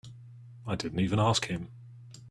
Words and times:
I 0.65 0.73
didn't 0.73 0.99
even 1.01 1.19
ask 1.19 1.45
him. 1.45 1.67